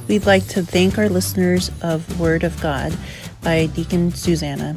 We'd 0.09 0.25
like 0.25 0.47
to 0.47 0.63
thank 0.63 0.97
our 0.97 1.07
listeners 1.07 1.69
of 1.83 2.19
Word 2.19 2.43
of 2.43 2.59
God 2.59 2.97
by 3.43 3.67
Deacon 3.67 4.11
Susanna. 4.11 4.75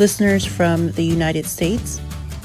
Listeners 0.00 0.44
from 0.44 0.90
the 0.90 1.04
United 1.04 1.46
States, 1.46 2.00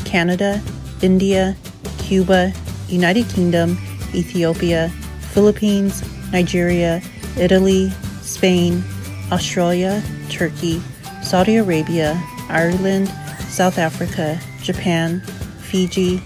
Canada, 0.05 0.61
India, 1.01 1.57
Cuba, 1.97 2.53
United 2.87 3.27
Kingdom, 3.29 3.79
Ethiopia, 4.13 4.89
Philippines, 5.31 6.03
Nigeria, 6.31 7.01
Italy, 7.35 7.89
Spain, 8.21 8.83
Australia, 9.31 10.03
Turkey, 10.29 10.83
Saudi 11.23 11.55
Arabia, 11.55 12.21
Ireland, 12.47 13.07
South 13.49 13.79
Africa, 13.79 14.39
Japan, 14.61 15.21
Fiji, 15.61 16.21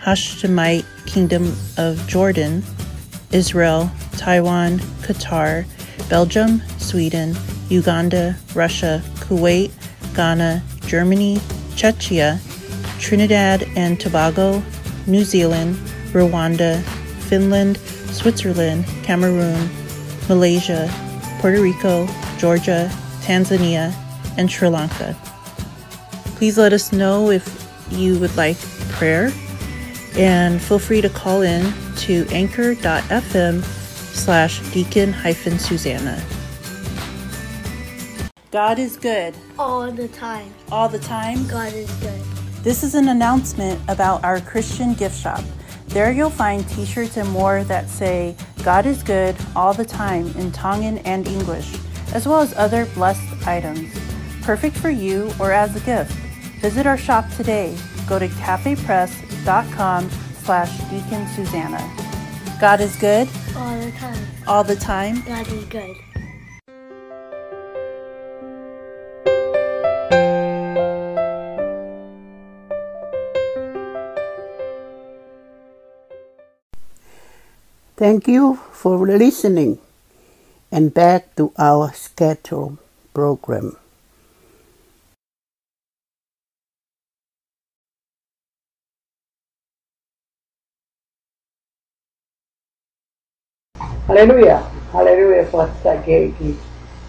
Hashemite 0.00 0.86
Kingdom 1.06 1.56
of 1.76 2.04
Jordan, 2.08 2.64
Israel, 3.30 3.88
Taiwan, 4.20 4.78
Qatar, 5.00 5.64
Belgium, 6.10 6.60
Sweden, 6.76 7.34
Uganda, 7.70 8.36
Russia, 8.54 9.02
Kuwait, 9.14 9.72
Ghana, 10.14 10.62
Germany, 10.86 11.36
Czechia, 11.74 12.38
Trinidad 13.00 13.66
and 13.76 13.98
Tobago, 13.98 14.62
New 15.06 15.24
Zealand, 15.24 15.74
Rwanda, 16.12 16.82
Finland, 17.30 17.78
Switzerland, 18.12 18.84
Cameroon, 19.02 19.70
Malaysia, 20.28 20.90
Puerto 21.38 21.62
Rico, 21.62 22.06
Georgia, 22.36 22.90
Tanzania, 23.22 23.90
and 24.36 24.50
Sri 24.50 24.68
Lanka. 24.68 25.16
Please 26.36 26.58
let 26.58 26.74
us 26.74 26.92
know 26.92 27.30
if 27.30 27.48
you 27.90 28.18
would 28.18 28.36
like 28.36 28.58
prayer 28.90 29.32
and 30.14 30.60
feel 30.60 30.78
free 30.78 31.00
to 31.00 31.08
call 31.08 31.40
in 31.40 31.72
to 31.96 32.26
anchor.fm 32.32 33.64
slash 34.20 34.60
deacon 34.72 35.12
hyphen 35.12 35.58
Susanna. 35.58 36.22
God 38.50 38.78
is 38.78 38.96
good. 38.96 39.34
All 39.58 39.90
the 39.90 40.08
time. 40.08 40.52
All 40.70 40.88
the 40.88 40.98
time. 40.98 41.46
God 41.46 41.72
is 41.72 41.90
good. 41.94 42.20
This 42.62 42.82
is 42.82 42.94
an 42.94 43.08
announcement 43.08 43.80
about 43.88 44.22
our 44.22 44.40
Christian 44.40 44.92
gift 44.92 45.18
shop. 45.18 45.42
There 45.88 46.12
you'll 46.12 46.28
find 46.28 46.68
t 46.68 46.84
shirts 46.84 47.16
and 47.16 47.28
more 47.30 47.64
that 47.64 47.88
say, 47.88 48.36
God 48.62 48.84
is 48.84 49.02
good 49.02 49.34
all 49.56 49.72
the 49.72 49.84
time 49.84 50.26
in 50.36 50.52
Tongan 50.52 50.98
and 50.98 51.26
English, 51.26 51.74
as 52.12 52.28
well 52.28 52.40
as 52.40 52.54
other 52.56 52.84
blessed 52.94 53.46
items. 53.46 53.90
Perfect 54.42 54.76
for 54.76 54.90
you 54.90 55.32
or 55.40 55.50
as 55.50 55.74
a 55.74 55.80
gift. 55.80 56.12
Visit 56.60 56.86
our 56.86 56.98
shop 56.98 57.30
today. 57.36 57.74
Go 58.06 58.18
to 58.18 58.28
cafepress.com 58.28 60.10
slash 60.42 60.78
Deacon 60.90 61.26
Susanna. 61.28 61.99
God 62.60 62.80
is 62.80 62.94
good 62.96 63.28
All 63.56 63.78
the 63.80 63.90
time. 63.92 64.26
all 64.46 64.64
the 64.64 64.76
time. 64.76 65.22
God 65.26 65.48
is 65.48 65.64
good. 65.64 65.96
Thank 77.96 78.26
you 78.28 78.56
for 78.72 78.96
listening 79.06 79.78
and 80.72 80.92
back 80.92 81.34
to 81.36 81.52
our 81.58 81.92
schedule 81.92 82.78
program. 83.12 83.76
Hallelujah, 94.10 94.58
Hallelujah. 94.90 95.46
fasta 95.54 96.02
keiki. 96.02 96.58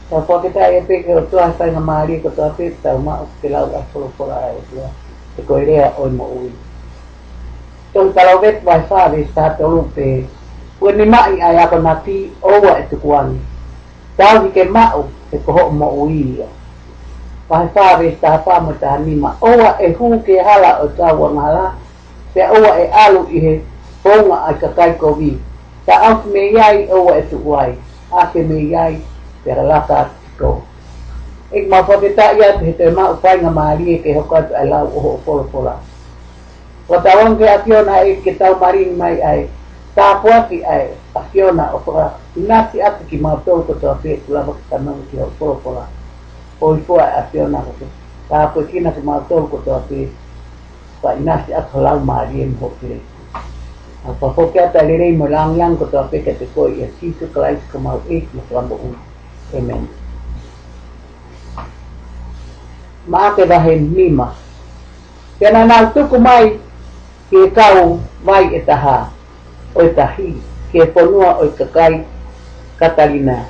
Ta 0.05 0.21
po 0.21 0.37
kita 0.37 0.69
e 0.69 0.85
pe 0.85 1.01
ke 1.01 1.17
tua 1.33 1.49
hasta 1.49 1.65
nga 1.65 1.81
mari 1.81 2.21
ko 2.21 2.29
tua 2.29 2.53
pe 2.53 2.77
ta 2.77 2.93
ma 2.93 3.25
o 3.25 3.27
ke 3.41 3.49
la 3.49 3.65
a 3.65 3.81
solo 3.89 4.13
por 4.13 4.29
e 4.29 4.61
tua. 4.69 4.85
Te 5.33 5.41
ko 5.41 5.57
rea 5.57 5.97
o 5.97 6.05
mo 6.13 6.45
ui. 6.45 6.53
Tong 7.89 8.13
kalau 8.13 8.37
vet 8.37 8.61
vai 8.61 8.85
fa 8.85 9.09
vi 9.09 9.25
sta 9.33 9.57
to 9.57 9.65
lu 9.65 9.89
pe. 9.97 10.29
Wen 10.77 11.01
ni 11.01 11.09
mai 11.09 11.41
ai 11.41 11.57
a 11.57 11.65
ko 11.65 11.81
ti 12.05 12.37
o 12.37 12.61
wa 12.61 12.77
e 12.77 12.85
tu 12.85 13.01
kuan. 13.01 13.33
Tau 14.13 14.45
ki 14.45 14.53
ke 14.53 14.69
ma 14.69 14.93
o 14.93 15.09
e 15.33 15.41
ko 15.41 15.57
ho 15.57 15.73
mo 15.73 16.05
ui. 16.05 16.37
Vai 17.49 17.65
fa 17.73 17.97
vi 17.97 18.13
sta 18.13 18.45
fa 18.45 18.61
mo 18.61 18.77
ta 18.77 19.01
ni 19.01 19.17
ma 19.17 19.33
o 19.41 19.49
wa 19.57 19.73
e 19.81 19.89
hu 19.97 20.21
ke 20.21 20.37
hala 20.37 20.85
o 20.85 20.93
ta 20.93 21.17
wa 21.17 21.33
ngala. 21.33 21.65
Pe 22.37 22.45
o 22.45 22.61
wa 22.61 22.77
e 22.77 22.85
alu 22.93 23.25
i 23.33 23.37
he 23.41 23.53
ponga 24.05 24.45
ai 24.45 24.55
ka 24.61 24.69
kai 24.77 24.93
ko 25.01 25.17
vi. 25.17 25.49
ta 25.91 26.23
me 26.25 26.51
yai 26.55 26.87
o 26.87 27.03
wa 27.03 27.17
e 27.19 27.23
tuwai, 27.27 27.75
a 28.15 28.27
ke 28.31 28.47
me 28.47 28.63
yai 28.71 29.01
te 29.43 29.51
ralata 29.51 30.07
tiko. 30.23 30.63
Ik 31.51 31.67
ma 31.67 31.83
fa 31.83 31.99
ta 32.15 32.31
ia 32.31 32.59
te 32.59 32.65
he 32.65 32.73
te 32.73 32.89
ma 32.91 33.11
upai 33.11 33.41
nga 33.41 33.75
e 33.75 33.97
ke 33.99 34.15
hoka 34.15 34.47
tu 34.47 34.55
ai 34.55 34.67
lau 34.69 34.87
oho 34.87 35.19
polo 35.25 35.43
pola. 35.51 35.75
Wa 36.87 37.01
ta 37.03 37.17
wang 37.19 37.35
ke 37.35 37.43
ationa 37.43 38.07
e 38.07 38.15
ke 38.23 38.37
tau 38.39 38.55
maari 38.55 38.85
mai 38.95 39.19
ai, 39.19 39.49
ta 39.95 40.15
apua 40.15 40.47
ai 40.47 40.95
ationa 41.15 41.75
o 41.75 41.79
kora, 41.83 42.15
inasi 42.35 42.81
atu 42.81 43.03
ki 43.09 43.17
mao 43.17 43.41
tau 43.45 43.63
koto 43.67 43.91
a 43.91 43.95
pia 43.95 44.15
kulama 44.23 44.53
ki 44.53 44.63
tamangu 44.69 45.03
ki 45.11 45.17
hoko 45.17 45.35
polo 45.39 45.55
pola. 45.63 45.87
O 46.61 46.75
ipua 46.75 47.03
ai 47.03 47.19
ationa 47.19 47.59
koto, 47.59 47.85
ta 48.29 48.47
apua 48.47 48.63
kina 48.63 48.91
ki 48.91 49.01
mao 49.03 49.19
tau 49.27 49.47
koto 49.47 49.75
a 49.75 49.81
pa 51.01 51.13
inasi 51.19 51.51
atu 51.53 51.83
lau 51.83 51.99
maari 51.99 52.41
e 52.41 52.45
mho 52.45 52.71
pia. 52.79 53.10
Apa 54.01 54.33
hoki 54.33 54.57
atau 54.57 54.81
lirai 54.81 55.13
melang 55.13 55.53
ketika 55.77 56.33
ia 56.73 56.89
sisu 56.97 57.29
kelas 57.29 57.61
kemau 57.69 58.01
eh, 58.09 58.25
ik 58.25 58.33
mukram 58.33 58.65
bukan. 58.65 58.97
Amen. 59.53 59.85
Mata 63.05 63.45
dahin 63.45 63.93
lima. 63.93 64.33
Kena 65.37 65.69
nak 65.69 65.93
tu 65.93 66.01
kumai 66.09 66.57
ke 67.29 67.45
kau 67.53 68.01
mai 68.25 68.49
etaha 68.57 69.13
oi 69.77 69.93
tahi 69.93 70.33
ke 70.73 70.81
ponua 70.89 71.37
oi 71.37 71.53
kekai 71.53 72.01
katalina. 72.81 73.45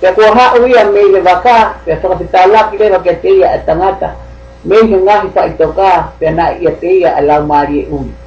Ke 0.00 0.16
kau 0.16 0.32
ha 0.32 0.56
ui 0.56 0.72
yang 0.72 0.96
mei 0.96 1.12
lebaka 1.12 1.84
ke 1.84 1.92
sokat 2.00 2.32
talak 2.32 2.72
ile 2.72 2.88
bagai 2.88 3.20
tia 3.20 3.52
etangata. 3.60 4.16
Mei 4.64 4.80
hingga 4.88 5.28
hifa 5.28 5.52
itoka 5.52 6.16
ke 6.16 6.32
nak 6.32 6.56
ia 6.56 6.72
tia 6.80 7.20
alam 7.20 7.44
mari 7.44 7.84
ui. 7.92 8.21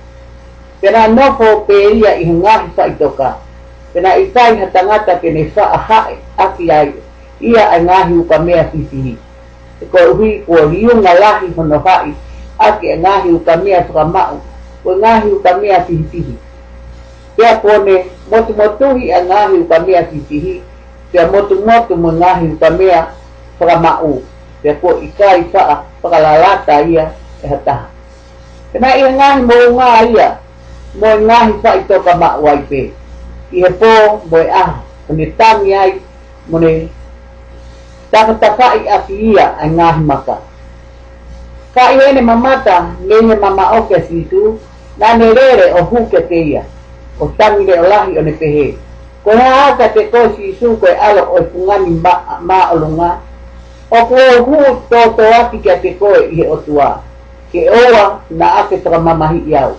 Pena 0.86 1.08
noho 1.10 1.64
pēria 1.66 2.12
i 2.22 2.28
ngāhi 2.30 2.68
wha 2.78 2.86
i 2.86 2.92
toka. 3.00 3.32
Pena 3.90 4.12
i 4.22 4.28
tai 4.30 4.52
hatangata 4.60 5.16
ke 5.18 5.32
ne 5.34 5.48
wha 5.56 5.66
aki 6.38 6.70
ai. 6.70 6.92
Ia 7.42 7.64
a 7.74 7.80
ngāhi 7.82 8.14
uka 8.22 8.38
mea 8.40 8.68
fifihi. 8.70 9.16
E 9.82 9.86
ko 9.90 10.14
hui 10.14 10.44
kua 10.46 10.68
liunga 10.70 11.16
lahi 11.18 11.50
hono 11.58 11.80
hae. 11.88 12.14
Aki 12.60 12.92
a 12.92 12.98
ngāhi 13.02 13.34
uka 13.34 13.58
mea 13.64 13.82
tuka 13.82 14.06
mau. 14.06 14.38
Ko 14.84 14.96
ngāhi 15.02 15.34
uka 15.34 15.58
mea 15.58 15.82
fifihi. 15.90 16.38
Pea 17.36 17.58
kone 17.66 18.06
motu 18.30 18.54
motuhi 18.54 19.10
a 19.10 19.26
ngāhi 19.26 19.66
uka 19.66 19.80
mea 19.80 20.06
fifihi. 20.06 20.62
Pea 21.12 21.28
motu 21.34 21.66
motu 21.66 21.98
mo 21.98 22.14
ngāhi 22.14 22.54
uka 22.54 22.70
mea 22.70 23.10
tuka 23.58 23.82
mau. 23.82 24.22
Pea 24.62 24.78
ko 24.78 25.02
i 25.02 25.10
tai 25.18 25.50
wha 25.50 25.82
a 26.06 26.82
ia 26.86 27.12
e 27.42 27.48
hataha. 27.48 27.90
Pena 28.70 28.94
i 28.94 29.02
ngāhi 29.02 29.10
ia. 29.10 29.10
Pena 29.10 29.10
i 29.10 29.14
ngāhi 29.18 29.42
mo 29.50 29.82
ngā 29.82 30.14
ia. 30.14 30.45
moy 31.00 31.18
nga 31.28 31.38
hisa 31.52 31.72
ito 31.80 31.96
ka 32.00 32.14
ihe 33.52 33.70
po 33.80 34.24
moy 34.32 34.48
ah, 34.50 34.82
unitan 35.10 35.62
yay, 35.66 36.02
muni, 36.50 36.90
takataka 38.10 38.82
iakiya 38.82 39.60
ang 39.62 39.78
nga 39.78 39.96
himaka. 39.96 40.38
Kaya 41.76 42.16
ni 42.16 42.24
mamata, 42.24 42.96
ngayon 43.04 43.36
mama 43.36 43.76
oke 43.84 44.00
sisu 44.08 44.56
na 44.96 45.20
nerere 45.20 45.76
o 45.76 45.84
huke 45.84 46.24
teya, 46.32 46.64
o 47.20 47.28
tangile 47.36 47.76
olahi 47.84 48.16
o 48.16 48.22
nepehe. 48.24 48.80
Kung 49.26 49.42
te 49.78 50.02
ko 50.08 50.38
si 50.38 50.54
isu 50.54 50.80
alo 50.86 51.36
o 51.36 51.44
pungani 51.50 52.00
maolunga, 52.46 53.20
o 53.92 53.98
kue 54.06 54.40
hu 54.40 54.58
toto 54.88 55.24
aki 55.26 55.60
kia 55.60 55.82
te 55.82 55.98
koe 56.00 56.30
ihe 56.32 56.48
otua, 56.48 57.02
ke 57.52 57.68
owa 57.68 58.22
na 58.30 58.64
ake 58.64 58.80
toka 58.80 59.00
mamahi 59.02 59.44
iau. 59.50 59.76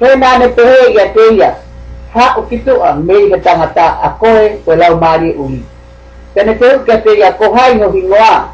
thế 0.00 0.16
na 0.16 0.38
nè 0.38 0.48
pe 0.48 0.64
he 0.64 0.94
ya 0.94 1.04
pe 1.14 1.36
ya 1.36 1.54
ha 2.14 2.34
o 2.36 2.42
kitu 2.42 2.80
a 2.82 2.94
me 2.94 3.28
ga 3.28 3.36
tangata 3.36 3.86
a 4.02 4.08
koe 4.20 4.48
ko 4.64 4.74
lau 4.74 4.96
mari 4.96 5.32
umi 5.32 5.62
tene 6.34 6.54
pe 6.54 6.78
ke 6.86 6.96
pe 7.04 7.18
ya 7.18 7.32
ko 7.32 7.52
hai 7.54 7.74
no 7.74 7.90
hingoa 7.90 8.48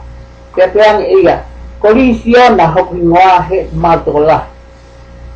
ke 0.56 0.66
pe 0.74 0.80
ang 0.80 1.00
e 1.00 1.22
ya 1.24 1.38
kolisio 1.80 2.50
na 2.56 2.66
hok 2.66 2.90
hingoa 2.92 3.42
he 3.48 3.66
matola 3.72 4.46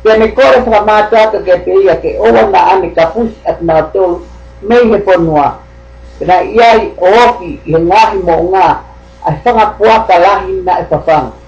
tene 0.03 0.27
kore 0.27 0.61
fra 0.65 0.85
mata 0.85 1.31
to 1.31 1.39
ke 1.39 1.57
pe 1.65 1.73
ya 1.85 1.95
ke 1.95 2.17
owa 2.19 2.49
na 2.51 2.59
ani 2.75 2.91
kapus 2.91 3.31
at 3.45 3.61
na 3.61 3.81
tol 3.81 4.19
me 4.61 4.75
he 4.75 4.97
ponua 4.97 5.59
na 6.19 6.41
ia 6.41 6.75
i 6.75 6.91
oki 6.97 7.59
i 7.65 7.71
ngahi 7.71 8.17
mo 8.23 8.51
nga 8.51 8.83
a 9.25 9.31
sanga 9.43 9.65
puaka 9.65 10.19
lahi 10.19 10.61
na 10.65 10.79
e 10.79 10.83
papanga 10.89 11.40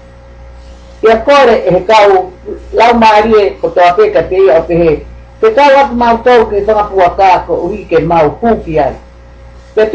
Ia 1.04 1.16
kore 1.20 1.68
e 1.68 1.80
kau 1.84 2.32
lau 2.72 2.92
maarie 2.96 3.60
ko 3.60 3.68
toa 3.68 3.92
peka 3.92 4.22
te 4.24 4.36
ia 4.40 4.56
o 4.56 4.62
te 4.64 4.74
he. 4.74 4.92
Te 5.40 5.50
kau 5.52 5.76
atu 5.76 5.94
mau 5.94 6.16
tau 6.24 6.46
ke 6.48 6.64
whanga 6.64 6.84
puaka 6.88 7.44
ko 7.46 7.68
uhi 7.68 7.84
ke 7.84 8.00
mau 8.00 8.30
ai. 8.80 8.96
Te 9.74 9.82
e 9.84 9.86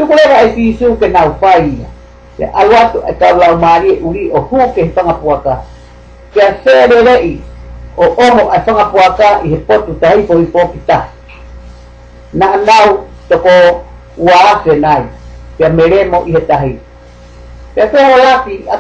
ke 1.02 1.08
nau 1.10 1.34
whai 1.42 1.66
ia. 1.66 1.90
Te 2.38 2.46
e 3.10 3.14
kau 3.18 3.58
maarie 3.58 3.98
uri 4.06 4.30
o 4.30 4.42
hu 4.42 4.70
ke. 4.76 4.86
Te 6.34 6.42
a 6.46 6.54
sere 6.64 7.02
rei 7.02 7.42
o 7.98 8.06
omo 8.06 8.50
ai 8.54 8.62
whanga 8.66 8.86
puaka 8.94 9.42
i 9.44 9.50
he 9.50 9.58
potu 9.66 9.98
tahi 9.98 10.22
po 10.30 10.38
i. 10.38 11.10
Na 12.34 12.56
nau 12.56 13.10
toko 13.30 13.82
ua 14.18 14.38
ase 14.54 14.78
nai. 14.78 15.10
Te 15.58 15.70
meremo 15.70 16.22
i. 16.30 16.78
Te 17.74 17.90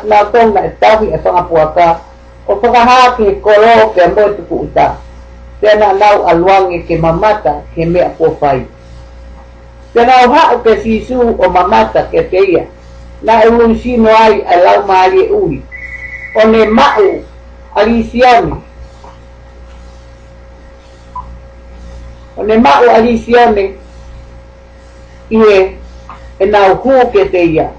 nau 0.05 0.25
tong 0.29 0.53
na 0.53 0.62
e 0.62 0.71
tahi 0.79 1.09
e 1.09 1.17
o 2.49 2.55
whakaha 2.55 3.13
ke 3.13 3.37
koro 3.45 3.93
ke 3.93 4.01
mo 4.09 4.33
tuku 4.33 4.55
uta. 4.65 4.97
Tena 5.61 5.93
nau 5.93 6.25
aluangi 6.25 6.81
ke 6.81 6.97
mamata 6.97 7.61
ke 7.75 7.85
mea 7.85 8.09
po 8.17 8.33
whai. 8.41 8.65
Tena 9.93 10.25
o 10.25 10.57
ke 10.65 10.81
sisu 10.81 11.37
o 11.37 11.45
mamata 11.49 12.09
ke 12.09 12.25
teia. 12.25 12.65
Na 13.21 13.45
e 13.45 13.49
ui 13.53 13.77
sino 13.77 14.09
ai 14.09 14.41
a 14.41 14.55
lau 14.65 14.81
maari 14.87 15.29
e 15.29 15.31
ui. 15.31 15.61
O 16.35 16.47
ne 16.47 16.65
mau 16.65 17.21
alisione. 17.75 18.57
O 22.37 22.43
ne 22.43 22.57
mau 22.57 22.89
alisione 22.89 23.77
ie 25.29 25.77
e 26.39 26.45
nau 26.45 26.75
hu 26.81 27.11
ke 27.13 27.29
teia. 27.29 27.78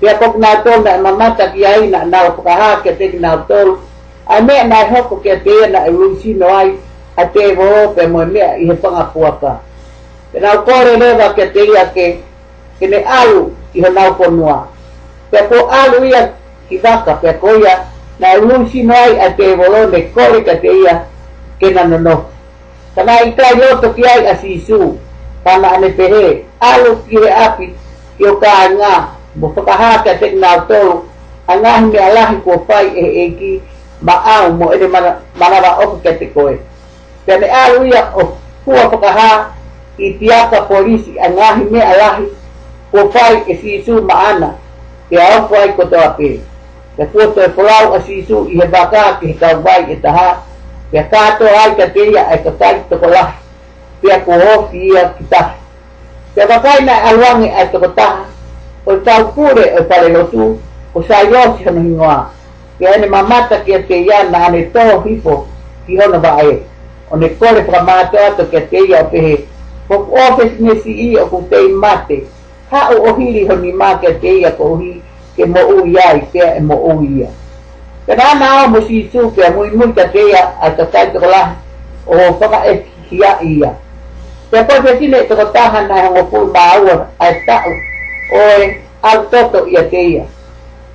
Pia 0.00 0.16
kok 0.16 0.40
na 0.40 0.64
tol 0.64 0.80
na 0.80 0.96
mamata 0.96 1.52
ki 1.52 1.60
ai 1.60 1.92
na 1.92 2.08
na 2.08 2.32
o 2.32 2.40
ka 2.40 2.54
ha 2.56 2.80
ke 2.80 2.96
te 2.96 3.12
na 3.20 3.44
tol. 3.44 3.84
A 4.24 4.40
me 4.40 4.56
na 4.64 4.88
hoko 4.88 5.20
ke 5.20 5.36
te 5.44 5.68
na 5.68 5.84
e 5.84 5.92
rusi 5.92 6.32
no 6.32 6.48
ai 6.48 6.72
a 7.20 7.28
te 7.28 7.52
vo 7.52 7.92
pe 7.92 8.06
mo 8.08 8.24
me 8.24 8.40
i 8.40 8.64
he 8.64 8.74
panga 8.80 9.12
puaka. 9.12 9.60
Pe 10.32 10.40
na 10.40 10.56
ko 10.64 10.72
re 10.72 10.96
le 10.96 11.12
va 11.20 11.36
ke 11.36 11.52
te 11.52 11.68
ia 11.68 11.84
ke 11.92 12.06
ke 12.80 12.88
ne 12.88 13.04
alu 13.04 13.52
i 13.76 13.84
ho 13.84 13.92
na 13.92 14.08
ko 14.16 14.30
noa. 14.32 14.72
Pe 15.30 15.44
ko 15.52 15.68
alu 15.68 16.08
ia 16.08 16.32
ki 16.72 16.80
vaka 16.80 17.20
pe 17.20 17.36
ko 17.36 17.60
ia 17.60 17.84
na 18.18 18.32
e 18.32 18.40
rusi 18.40 18.82
no 18.88 18.96
ai 18.96 19.20
a 19.20 19.28
te 19.36 19.52
vo 19.52 19.68
ne 19.68 20.00
ko 20.16 20.32
re 20.32 20.40
ke 20.48 20.56
te 20.64 20.80
ia 20.80 20.96
ke 21.60 21.76
na 21.76 21.84
no 21.84 21.98
no. 22.00 22.16
Kana 22.96 23.20
i 23.28 23.36
kai 23.36 23.52
loto 23.52 23.92
ki 23.92 24.08
ai 24.08 24.32
a 24.32 24.34
sisu. 24.40 24.96
Kana 25.44 25.76
ane 25.76 25.92
te 25.92 26.08
he 26.08 26.26
alu 26.56 26.96
ki 27.04 27.20
he 27.20 27.28
api 27.28 27.74
ki 28.16 28.24
o 28.24 28.38
ka 28.40 28.68
ngā 28.72 29.19
mo 29.36 29.52
whakahaka 29.54 30.18
te 30.18 30.32
ngā 30.34 30.66
tōru, 30.66 31.04
a 31.46 31.56
ngahi 31.56 31.84
me 31.92 31.98
alahi 31.98 32.36
kua 32.42 32.56
whai 32.68 32.86
e 32.94 33.06
e 33.24 33.30
ki 33.38 33.62
ma 34.02 34.14
au 34.24 34.52
mo 34.52 34.72
ere 34.72 34.88
manawa 34.88 35.78
oku 35.84 36.00
ke 36.02 36.18
te 36.18 36.26
koe. 36.34 36.58
Te 37.26 37.38
ne 37.38 37.46
alu 37.46 37.84
ia 37.86 38.10
o 38.14 38.36
kua 38.64 38.88
whakaha 38.90 39.54
i 39.98 40.12
tiaka 40.18 40.66
polisi 40.66 41.18
a 41.18 41.30
ngahi 41.30 41.70
me 41.70 41.80
alahi 41.80 42.26
kua 42.90 43.04
whai 43.04 43.42
e 43.46 43.54
sisu 43.54 44.02
ma 44.02 44.14
ana 44.34 44.54
e 45.10 45.16
au 45.16 45.46
whai 45.50 45.68
ko 45.74 45.82
kotoa 45.82 46.14
pē. 46.18 46.40
Te 46.96 47.06
kua 47.12 47.26
toi 47.34 47.48
polau 47.48 47.94
a 47.94 48.00
sisu 48.00 48.46
i 48.50 48.58
he 48.58 48.66
baka 48.66 49.18
ki 49.20 49.26
he 49.26 49.34
tau 49.38 49.62
vai 49.62 49.86
e 49.92 49.96
taha 49.96 50.42
Pea 50.90 51.06
kato 51.06 51.46
ai 51.46 51.76
ka 51.78 51.86
te 51.86 52.02
ia 52.10 52.26
ai 52.26 52.42
ka 52.42 52.50
tai 52.58 52.82
toko 52.90 53.06
lahi 53.06 53.38
Pea 54.02 54.18
kua 54.26 54.38
hoki 54.42 54.90
ia 54.90 55.14
ki 55.14 55.24
tahi. 55.30 55.54
Pea 56.34 56.46
wakai 56.46 56.82
na 56.84 57.02
aluangi 57.02 57.48
ai 57.50 57.70
toko 57.70 57.88
taha 57.94 58.39
o 58.86 58.96
tau 58.96 59.32
kure 59.34 59.64
o 59.78 59.84
pare 59.84 60.08
lotu 60.08 60.58
o 60.94 61.02
sa 61.02 61.22
yosi 61.22 61.64
hono 61.64 61.80
hingoa. 61.80 62.30
Ke 62.78 62.88
ane 62.88 63.06
mamata 63.06 63.60
ki 63.64 63.78
te 63.88 64.00
ia 64.00 64.24
na 64.30 64.46
ane 64.46 64.70
tō 64.72 65.04
hipo 65.04 65.46
ki 65.86 65.96
hono 65.96 66.20
ba 66.20 66.36
e 66.42 66.62
o 67.10 67.16
ne 67.16 67.28
kore 67.28 67.62
pra 67.64 67.82
mātou 67.84 68.24
ato 68.24 68.46
ki 68.50 68.60
ke 68.70 68.84
ia 68.88 69.02
o 69.04 69.10
pehe. 69.12 69.36
O 69.90 69.96
ofes 69.96 70.60
ne 70.60 70.76
si 70.80 70.92
i 70.92 71.18
o 71.18 71.26
kutei 71.26 71.68
mate. 71.68 72.22
Ha 72.70 72.88
o 72.94 73.10
ohili 73.10 73.46
honi 73.48 73.72
mā 73.72 73.98
ki 74.00 74.14
ke 74.22 74.38
ia 74.40 74.52
ko 74.56 74.72
ohi 74.74 75.02
ke 75.36 75.46
mo 75.46 75.60
ui 75.76 75.98
ai 75.98 76.24
pia 76.32 76.54
e 76.56 76.60
mo 76.60 76.80
ui 76.94 77.20
ia. 77.20 77.28
Ke 78.06 78.16
nana 78.16 78.64
o 78.64 78.68
mo 78.68 78.80
si 78.86 79.08
su 79.12 79.28
ke 79.36 79.50
mui 79.54 79.70
mui 79.76 79.92
ka 79.92 80.08
ke 80.08 80.24
ia 80.30 80.42
a 80.62 80.70
ta 80.76 80.84
tai 80.84 81.10
toko 81.12 81.26
la 81.26 81.54
o 82.06 82.32
whaka 82.40 82.64
e 82.70 82.80
hia 83.10 83.36
ia. 83.42 83.74
Te 84.50 84.64
po 84.64 84.82
te 84.82 84.96
tine 84.98 85.22
toko 85.28 85.50
taha 85.52 85.86
na 85.86 86.02
hongo 86.06 86.24
pui 86.32 86.50
a 86.54 87.06
ai 87.18 87.34
tau. 87.46 87.89
oren 88.32 88.82
al 89.02 89.28
toto 89.28 89.66
y 89.66 89.76
aquella. 89.76 90.24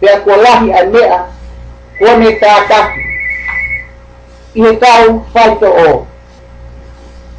De 0.02 0.10
acolaje 0.10 0.74
al 0.74 0.90
mea, 0.90 1.28
pone 2.00 2.38
y 4.54 4.66
está 4.66 5.06
un 5.08 5.26
falto 5.34 5.70
o. 5.70 6.08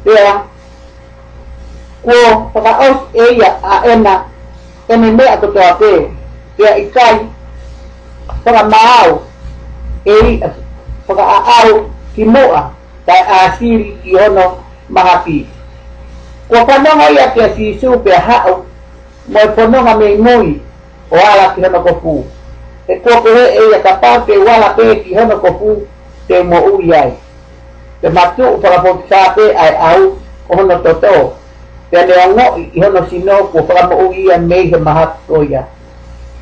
Vea, 0.05 0.43
cuo 2.01 2.51
pagaos 2.53 3.01
ella 3.13 3.57
a 3.63 3.85
ena, 3.85 4.25
en 4.87 5.03
el 5.03 5.13
mea 5.13 5.39
que 5.39 5.47
toate, 5.47 6.11
vea 6.57 6.77
y 6.77 6.91
para 8.43 8.63
maao, 8.63 9.23
eri 10.05 10.39
para 11.07 11.23
aao, 11.23 11.89
kimoa, 12.15 12.71
tai 13.05 13.21
asiri, 13.21 13.97
kiono, 14.03 14.63
mahapi. 14.89 15.47
Kwa 16.47 16.65
panonga 16.65 17.11
ia 17.11 17.31
kia 17.31 17.55
si 17.55 17.79
supe 17.79 18.11
hao, 18.11 18.65
mo 19.27 19.39
e 19.39 19.47
pononga 19.47 19.95
me 19.97 20.15
mui 20.15 20.61
o 21.11 21.15
ala 21.15 21.53
ki 21.53 21.61
hono 21.61 21.79
kofu. 21.83 22.25
E 22.87 22.95
koko 22.95 23.29
he 23.35 23.43
e 23.59 23.69
ia 23.71 23.79
kapau 23.79 24.25
te 24.25 24.37
wala 24.37 24.69
pe 24.69 25.03
ki 25.03 25.15
hono 25.15 25.37
kofu 25.37 25.87
te 26.27 26.43
mo 26.43 26.57
ui 26.71 26.93
ai. 26.93 27.11
Te 28.01 28.09
matu 28.09 28.43
u 28.43 28.61
whakapoti 28.61 29.03
sāpe 29.09 29.51
ai 29.55 29.75
au 29.75 30.15
o 30.49 30.55
hono 30.55 30.79
toto. 30.79 31.33
Te 31.91 31.99
ane 31.99 32.13
ango 32.23 32.57
i 32.73 32.79
hono 32.79 33.05
sino 33.09 33.43
ko 33.51 33.67
whakamo 33.67 34.07
ui 34.07 34.25
ia 34.25 34.37
mei 34.37 34.71
he 34.71 34.77
mahat 34.77 35.19
ko. 35.27 35.43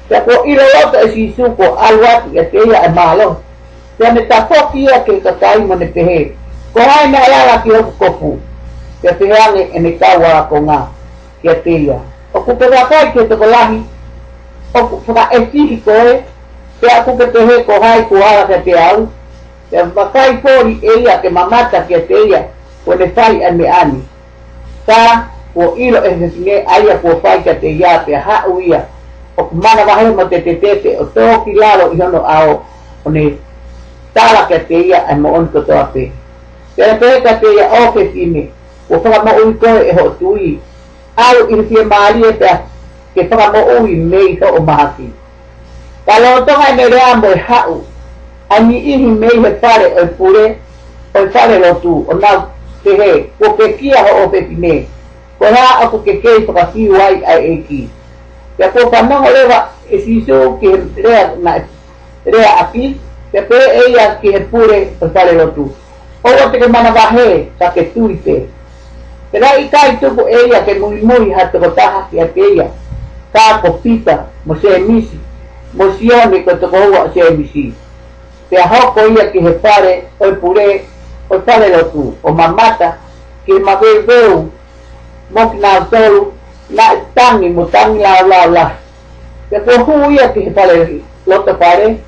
Te 0.10 0.22
ko 0.22 0.46
ira 0.46 0.64
lota 0.74 1.02
e 1.02 1.12
sisu 1.12 1.56
ko 1.58 1.76
aluati 1.76 2.38
e 2.38 2.44
te 2.44 2.58
ia 2.70 2.86
e 2.86 2.90
malo. 2.90 3.42
Te 3.98 4.08
ane 4.08 4.28
tafoki 4.30 4.84
ia 4.86 5.00
ke 5.04 5.22
kakai 5.24 5.66
mo 5.66 5.76
ne 5.76 5.86
pehe. 5.86 6.36
Ko 6.74 6.82
hai 6.82 7.12
na 7.12 7.18
ala 7.18 7.62
ki 7.64 7.70
hono 7.70 7.94
kofu 8.00 8.40
te 9.02 9.08
Te 9.08 9.14
peheange 9.14 9.70
e 9.74 9.80
ne 9.80 9.98
kawa 9.98 10.46
ko 10.50 10.62
ngā. 10.62 10.86
Ke 11.42 11.62
te 11.64 11.82
ia 11.82 12.15
ocupe 12.36 12.70
de 12.70 12.78
acá 12.78 13.06
y 13.06 13.12
que 13.14 13.24
te 13.26 13.36
el 15.32 15.48
físico 15.48 15.92
¿eh? 15.92 16.24
es, 16.82 16.90
que 16.90 17.00
ocupe 17.00 17.28
te 17.28 17.46
recoja 17.46 17.98
y 18.00 18.06
que 18.06 18.58
te 18.64 18.78
hago, 18.78 19.08
que 19.70 19.80
acá 19.80 20.30
y 20.30 20.38
por 20.38 20.68
ella 20.68 21.22
que 21.22 21.30
mamata 21.30 21.88
que 21.88 22.00
te 22.00 22.14
ella, 22.14 22.48
pues 22.84 23.00
le 23.00 23.10
fai 23.12 23.42
al 23.44 23.56
me 23.56 23.70
ani, 23.70 24.04
ta, 24.86 25.32
o 25.56 25.76
hilo 25.78 26.04
es 26.04 26.20
decir, 26.20 26.66
haya 26.68 27.02
por 27.02 27.22
fai 27.22 27.42
que 27.44 27.56
te 27.56 27.78
ya, 27.78 28.04
te 28.04 28.16
ajá 28.16 28.46
huía, 28.48 28.86
o 29.38 29.50
mana 29.54 30.12
mate 30.14 30.42
te 30.42 30.56
te, 30.56 30.98
o 31.00 31.06
todo 31.06 31.46
quilado 31.46 31.94
y 31.94 31.98
yo 31.98 32.10
no 32.10 32.28
hago, 32.28 32.66
o 33.06 33.10
ne, 33.10 33.38
tala 34.14 34.48
que 34.48 34.60
te 34.60 34.76
ella, 34.76 35.06
es 35.10 35.18
mo 35.18 35.34
onto 35.34 35.64
toa 35.64 35.92
pe, 35.94 36.12
pero 36.76 37.00
te 37.00 37.24
que 37.24 37.34
te 37.34 37.48
ella, 37.48 37.70
o 37.80 37.94
que 37.94 38.12
si 38.12 38.26
me, 38.26 38.50
o 38.90 39.00
fama 39.00 39.32
o 39.32 39.50
hito 39.50 39.68
es 39.68 39.98
o 40.02 40.12
au 41.18 41.50
irisiembaali 41.50 42.28
epea 42.28 42.60
ke 43.16 43.22
whakamo'uhimei 43.32 44.40
ho'omahapi 44.40 45.10
Palotoga 46.06 46.70
emere 46.70 47.02
amboeha'u 47.02 47.86
ani'ihimei 48.50 49.42
hepare 49.44 49.86
oipure 50.00 50.58
oipare 51.14 51.60
lotu 51.60 52.06
ona 52.08 52.44
tehe 52.84 53.24
kokekia 53.40 54.04
ho'opepine 54.04 54.88
koha 55.40 55.86
okokekei 55.86 56.46
hokakiuai 56.46 57.26
ae'eki 57.26 57.90
Yako 58.58 58.90
panogo 58.90 59.30
lewa 59.30 59.70
esiso 59.92 60.52
que 60.60 60.78
lea 61.04 61.32
na 61.44 61.60
lea 62.26 62.60
aquí 62.60 62.98
que 63.32 63.42
fue 63.42 63.60
ella 63.86 64.20
que 64.22 64.40
pure 64.40 64.92
oipare 65.02 65.32
lotu 65.32 65.72
Ogo 66.24 66.50
te 66.52 66.60
que 66.60 66.68
manavaje 66.68 67.48
saqueturipe 67.60 68.46
pero 69.36 69.48
ahí 69.48 69.66
está 69.66 70.00
tuvo 70.00 70.30
ella, 70.30 70.64
que 70.64 70.80
muy 70.80 71.02
muy 71.02 71.34
atrotaja 71.34 72.08
que 72.10 72.22
aquella. 72.22 72.70
Está 73.28 73.60
copita, 73.60 74.28
Moshe 74.46 74.78
Emisi. 74.78 75.20
Moshe 75.74 76.46
que 76.46 76.56
tocó 76.56 76.78
a 76.78 77.08
Moshe 77.08 77.20
Emisi. 77.20 77.74
Te 78.50 78.58
ajo 78.58 78.94
con 78.94 79.12
ella 79.12 79.34
que 79.34 79.44
se 79.44 79.52
pare, 79.52 80.08
o 80.20 80.26
el 80.26 80.38
puré, 80.38 80.86
o 81.28 81.42
sale 81.46 81.68
lo 81.68 81.88
tú. 81.88 82.16
O 82.22 82.32
mamata, 82.32 82.98
que 83.46 83.52
el 83.52 83.60
mabe 83.60 84.04
veo, 84.08 84.46
mokna 85.32 85.86
solo, 85.90 86.32
la 86.70 86.96
tan 87.14 87.44
y 87.44 87.50
motan 87.50 88.02
la 88.02 88.22
la 88.22 88.48
la. 88.48 88.76
Te 89.50 89.58
ajo 89.58 89.86
con 89.86 90.14
ella 90.14 90.32
que 90.32 90.46
se 90.46 90.52
pare, 90.52 91.02
lo 91.26 91.42
te 91.42 91.54
pare. 91.56 92.00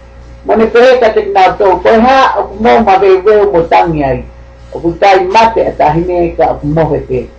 Mane 0.45 0.67
pereta 0.67 1.13
te 1.13 1.25
nato, 1.25 1.81
pues 1.83 1.99
ha, 1.99 2.37
mo 2.57 2.79
mabe 2.85 3.21
veo, 3.21 3.51
motan 3.51 4.01
ahí. 4.01 4.25
o 4.73 4.79
kutai 4.79 5.23
mate 5.25 5.67
a 5.67 5.71
tahine 5.71 6.25
e 6.25 6.35
ka 6.37 6.59
mohe 6.63 6.99
te. 7.07 7.29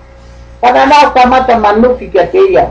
Kana 0.61 0.87
nao 0.87 1.11
ka 1.15 1.27
mata 1.27 1.59
manuki 1.59 2.09
kia 2.13 2.27
te 2.27 2.39
ia, 2.53 2.67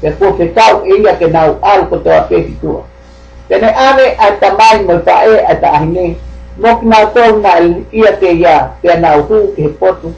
te 0.00 0.10
kua 0.10 0.32
te 0.38 0.46
tau 0.54 0.84
e 0.84 1.02
ia 1.02 1.16
ke 1.16 1.26
nau 1.26 1.58
alu 1.62 1.86
ko 1.90 1.96
toa 1.96 2.20
te 2.28 2.42
fitua. 2.42 2.82
Tene 3.48 3.68
ane 3.68 4.16
a 4.18 4.30
tamai 4.40 4.84
mo 4.84 4.98
ta 4.98 5.24
e 5.26 5.38
a 5.38 5.54
tahine, 5.54 6.16
mok 6.58 6.82
nao 6.82 7.06
tau 7.14 7.38
na 7.40 7.58
ia 7.92 8.12
te 8.20 8.32
ia, 8.32 8.70
te 8.82 8.98
nao 9.00 9.22
hu 9.22 9.54
ke 9.56 9.68
potu, 9.80 10.12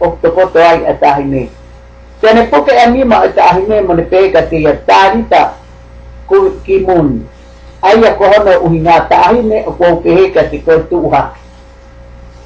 o 0.00 0.10
kuto 0.10 0.30
koto 0.30 0.58
ai 0.58 0.84
a 0.86 0.94
tahine. 0.94 1.48
Tene 2.20 2.46
puke 2.50 2.72
e 2.72 2.90
mima 2.90 3.22
a 3.22 3.28
tahine 3.28 3.80
mo 3.86 3.94
ne 3.94 4.02
peka 4.02 4.42
te 4.50 4.56
ia 4.56 4.74
tarita 4.86 5.52
ku 6.26 6.50
ki 6.64 6.78
mun, 6.86 7.28
Aia 7.84 8.14
kohono 8.16 8.52
uhi 8.64 8.78
ngā 8.80 8.94
tahine 9.10 9.58
o 9.68 9.72
kou 9.76 9.98
peheka 10.00 10.46
te 10.48 10.58
kou 10.64 10.86
tuha. 10.88 11.20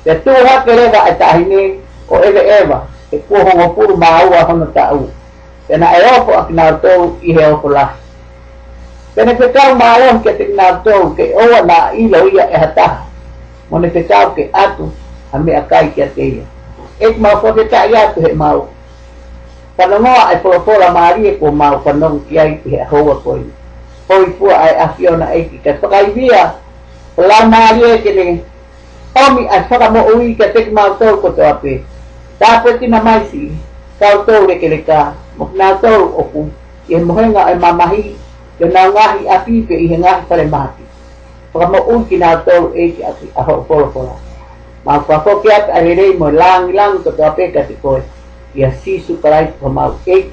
Ya 0.08 0.16
tu 0.24 0.32
ha 0.32 0.64
kereva 0.64 1.04
ata 1.04 1.36
hini 1.36 1.84
o 2.08 2.16
ele 2.24 2.40
eva 2.40 2.88
e 3.12 3.20
ku 3.28 3.36
ho 3.36 3.52
ho 3.60 3.66
pur 3.76 3.92
ma 4.00 4.24
au 4.24 4.32
hono 4.32 4.72
ta 4.72 4.96
u. 4.96 5.04
E 5.68 5.76
opo 6.16 6.32
ak 6.32 6.48
na 6.48 6.72
to 6.80 7.20
i 7.20 7.36
he 7.36 7.44
opo 7.44 7.68
la. 7.68 7.92
Te 9.14 9.24
ne 9.24 9.36
peka 9.36 9.76
ke 10.24 10.32
te 10.32 10.48
na 10.56 10.80
to 10.80 11.12
ke 11.12 11.36
o 11.36 11.44
na 11.60 11.92
i 11.92 12.08
lo 12.08 12.24
ia 12.24 12.48
e 12.48 12.56
hata. 12.56 13.04
Mo 13.68 13.78
ne 13.78 13.92
peka 13.92 14.32
ke 14.32 14.48
atu 14.48 14.88
a 15.32 15.38
me 15.38 15.52
akai 15.52 15.92
ke 15.92 16.08
te 16.16 16.24
ia. 16.40 16.44
E 17.04 17.12
ma 17.20 17.36
ko 17.36 17.52
te 17.52 17.68
ta 17.68 17.84
ia 17.84 18.08
te 18.16 18.32
ma 18.32 18.56
au. 18.56 18.64
Pa 19.76 19.84
e 20.32 20.36
po 20.40 20.56
po 20.64 20.72
la 20.78 20.88
ma 20.88 21.12
e 21.20 21.36
ko 21.36 21.52
ma 21.52 21.76
au 21.76 21.84
pa 21.84 21.92
ki 21.92 22.38
ai 22.38 22.56
te 22.64 22.80
ho 22.80 23.04
wa 23.04 23.20
ko 23.20 23.36
i. 23.36 23.44
Ko 24.08 24.48
ai 24.56 24.72
a 24.72 24.88
e 25.36 25.48
ki 25.52 25.60
kai 25.60 25.76
pa 25.76 25.88
ka 25.88 26.00
i 26.00 26.10
via. 26.16 26.54
La 27.18 27.44
ma 27.44 27.76
e 27.76 28.00
ke 28.00 28.14
ne 28.16 28.56
homem, 29.18 29.48
a 29.50 29.64
senhora 29.64 29.90
moui 29.90 30.34
que 30.34 30.44
até 30.44 30.62
que 30.62 30.70
maltou 30.70 31.18
com 31.18 31.28
o 31.28 31.42
ape. 31.42 31.84
Tá 32.38 32.62
ti 32.78 32.86
na 32.86 33.02
mais 33.02 33.30
si, 33.30 33.52
kautou 33.98 34.46
le 34.46 34.56
que 34.58 34.68
le 34.68 34.78
cá, 34.78 35.14
moknatou 35.36 36.14
oku, 36.18 36.50
e 36.88 36.96
mohenga 36.96 37.50
e 37.50 37.54
mamahi, 37.58 38.16
e 38.60 38.64
na 38.64 38.88
ngahi 38.88 39.28
apipe 39.28 39.74
e 39.74 39.96
ngahi 39.98 40.22
pare 40.28 40.44
mati. 40.44 40.82
Paka 41.52 41.66
moui 41.66 42.04
que 42.04 42.16
natou 42.16 42.72
e 42.74 42.92
que 42.92 43.04
api 43.04 43.30
a 43.34 43.42
ho 43.42 43.64
polo 43.66 43.88
polo. 43.88 44.16
Mas 44.84 45.02
kwa 45.04 45.20
fo 45.20 45.42
arerei 45.72 46.16
mo 46.16 46.30
lang 46.30 46.72
lang 46.72 47.02
ko 47.02 47.10
to 47.10 47.22
ape 47.24 47.52
kati 47.52 47.74
koe. 47.82 48.02
E 48.54 48.64
assim 48.64 49.00
sukarai 49.00 49.52
pamau 49.60 49.98
eik, 50.06 50.30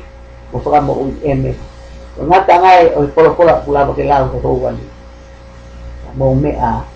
o 0.53 0.59
paka 0.59 0.81
moui 0.81 1.17
eme. 1.23 1.55
Ngata 2.21 2.59
ngai 2.61 2.93
o 2.95 3.07
polo 3.07 3.33
polo 3.33 3.53
pulaba 3.65 3.93
ke 3.93 4.03
lau 4.03 4.29
ko 4.29 4.37
houani. 4.37 4.85
Mo 6.15 6.35
mea. 6.35 6.94